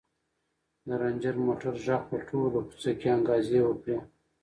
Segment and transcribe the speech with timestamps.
[0.85, 3.97] د رنجر موټر غږ په ټوله کوڅه کې انګازې وکړې.